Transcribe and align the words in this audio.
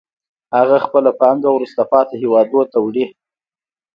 هغه 0.57 0.77
خپله 0.85 1.09
پانګه 1.19 1.49
وروسته 1.53 1.81
پاتې 1.91 2.13
هېوادونو 2.21 2.65
ته 2.71 2.77
وړي 2.85 3.05